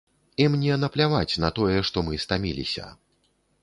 [0.45, 2.93] І мне напляваць на тое, што мы стаміліся.